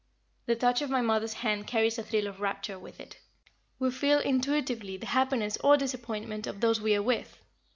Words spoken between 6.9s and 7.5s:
are with.